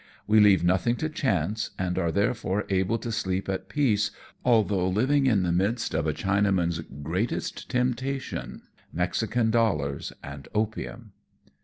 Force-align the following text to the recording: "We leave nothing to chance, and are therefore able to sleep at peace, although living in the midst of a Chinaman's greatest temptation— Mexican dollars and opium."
"We 0.25 0.39
leave 0.39 0.63
nothing 0.63 0.95
to 0.95 1.09
chance, 1.09 1.69
and 1.77 1.99
are 1.99 2.11
therefore 2.11 2.65
able 2.71 2.97
to 2.97 3.11
sleep 3.11 3.47
at 3.47 3.69
peace, 3.69 4.09
although 4.43 4.89
living 4.89 5.27
in 5.27 5.43
the 5.43 5.51
midst 5.51 5.93
of 5.93 6.07
a 6.07 6.11
Chinaman's 6.13 6.79
greatest 7.03 7.69
temptation— 7.69 8.63
Mexican 8.91 9.51
dollars 9.51 10.11
and 10.23 10.47
opium." 10.55 11.11